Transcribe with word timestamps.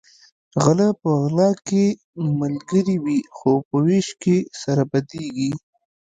غلۀ 0.63 0.89
په 1.01 1.09
غلا 1.21 1.49
کې 1.67 1.85
ملګري 2.39 2.97
وي 3.03 3.19
خو 3.35 3.51
په 3.67 3.75
وېش 3.85 4.07
کې 4.21 4.37
سره 4.61 4.83
بدیږي 4.91 5.51